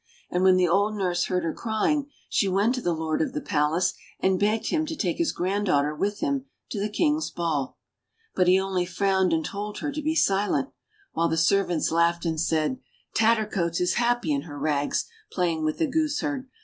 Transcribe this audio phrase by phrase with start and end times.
[0.31, 3.39] And when the old nurse heard her crying she went to the Lord of the
[3.39, 7.77] Palace, and begged him to take his granddaughter with him to the King's ball.
[8.33, 10.69] But he only frowned and told her to be silent;
[11.13, 12.79] while the servants laughed and said,
[13.13, 16.47] "Tattercoats is happy in her rags, playing with the gooseherd